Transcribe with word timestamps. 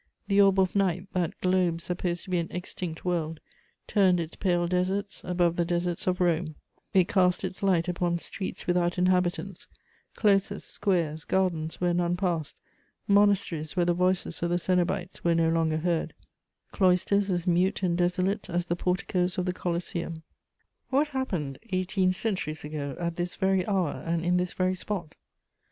The 0.29 0.41
orb 0.41 0.59
of 0.59 0.75
night, 0.75 1.13
that 1.13 1.39
globe 1.41 1.79
supposed 1.79 2.23
to 2.23 2.31
be 2.31 2.39
an 2.39 2.49
extinct 2.49 3.05
world, 3.05 3.39
turned 3.85 4.19
its 4.19 4.35
pale 4.35 4.65
deserts 4.65 5.21
above 5.23 5.57
the 5.57 5.63
deserts 5.63 6.07
of 6.07 6.19
Rome; 6.19 6.55
it 6.91 7.07
cast 7.07 7.43
its 7.43 7.61
light 7.61 7.87
upon 7.87 8.17
streets 8.17 8.65
without 8.65 8.97
inhabitants, 8.97 9.67
closes, 10.15 10.63
squares, 10.63 11.23
gardens 11.23 11.79
where 11.79 11.93
none 11.93 12.17
passed, 12.17 12.57
monasteries 13.07 13.75
where 13.75 13.85
the 13.85 13.93
voices 13.93 14.41
of 14.41 14.49
the 14.49 14.57
cenobites 14.57 15.23
were 15.23 15.35
no 15.35 15.49
longer 15.49 15.77
heard, 15.77 16.15
cloisters 16.71 17.29
as 17.29 17.45
mute 17.45 17.83
and 17.83 17.95
desolate 17.99 18.49
as 18.49 18.65
the 18.65 18.75
porticoes 18.75 19.37
of 19.37 19.45
the 19.45 19.53
Coliseum. 19.53 20.23
What 20.89 21.09
happened, 21.09 21.59
eighteen 21.69 22.11
centuries 22.11 22.63
ago, 22.63 22.95
at 22.99 23.17
this 23.17 23.35
very 23.35 23.67
hour 23.67 24.01
and 24.03 24.25
in 24.25 24.37
this 24.37 24.53
very 24.53 24.73
spot? 24.73 25.13